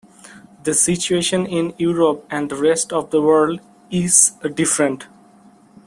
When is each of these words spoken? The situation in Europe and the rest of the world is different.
The 0.63 0.73
situation 0.73 1.45
in 1.45 1.75
Europe 1.77 2.25
and 2.31 2.49
the 2.49 2.55
rest 2.55 2.91
of 2.91 3.11
the 3.11 3.21
world 3.21 3.59
is 3.91 4.31
different. 4.55 5.05